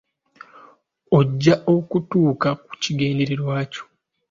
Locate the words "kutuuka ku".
1.89-2.71